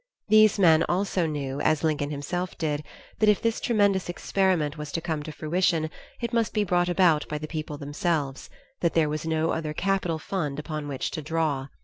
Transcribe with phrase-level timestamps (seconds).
[0.29, 2.83] These men also knew, as Lincoln himself did,
[3.19, 7.27] that if this tremendous experiment was to come to fruition, it must be brought about
[7.27, 11.67] by the people themselves; that there was no other capital fund upon which to draw.